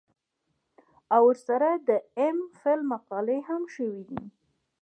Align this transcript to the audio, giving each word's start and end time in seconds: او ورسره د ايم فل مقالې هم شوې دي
او 1.15 1.23
ورسره 1.29 1.69
د 1.87 1.89
ايم 2.19 2.37
فل 2.59 2.79
مقالې 2.91 3.39
هم 3.47 3.61
شوې 3.75 4.01
دي 4.09 4.23